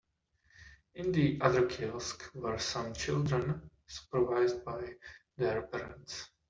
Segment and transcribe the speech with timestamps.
[0.95, 4.95] In the other kiosk were some children supervised by
[5.37, 6.27] their parents.